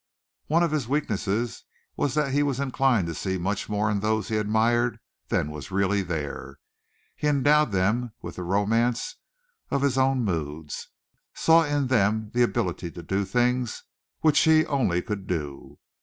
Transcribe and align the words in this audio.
One 0.47 0.63
of 0.63 0.71
his 0.71 0.87
weaknesses 0.87 1.63
was 1.95 2.15
that 2.15 2.33
he 2.33 2.41
was 2.41 2.59
inclined 2.59 3.05
to 3.05 3.13
see 3.13 3.37
much 3.37 3.69
more 3.69 3.87
in 3.87 3.99
those 3.99 4.29
he 4.29 4.37
admired 4.37 4.97
than 5.27 5.51
was 5.51 5.69
really 5.69 6.01
there. 6.01 6.57
He 7.15 7.27
endowed 7.27 7.71
them 7.71 8.11
with 8.19 8.37
the 8.37 8.41
romance 8.43 9.17
of 9.69 9.83
his 9.83 9.99
own 9.99 10.23
moods 10.25 10.87
saw 11.35 11.65
in 11.65 11.85
them 11.85 12.31
the 12.33 12.41
ability 12.41 12.89
to 12.89 13.03
do 13.03 13.25
things 13.25 13.83
which 14.21 14.39
he 14.39 14.65
only 14.65 15.03
could 15.03 15.27
do. 15.27 15.77